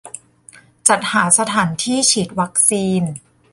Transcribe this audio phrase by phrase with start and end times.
[0.87, 3.03] -จัดหาสถานที่ฉีดวัคซีน